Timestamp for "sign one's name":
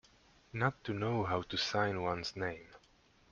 1.57-2.69